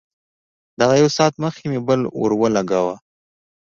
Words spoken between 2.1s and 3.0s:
ورولګاوه.